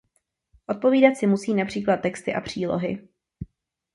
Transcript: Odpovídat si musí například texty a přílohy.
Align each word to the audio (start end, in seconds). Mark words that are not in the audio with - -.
Odpovídat 0.67 1.15
si 1.17 1.27
musí 1.27 1.53
například 1.53 1.97
texty 1.97 2.33
a 2.33 2.41
přílohy. 2.41 3.07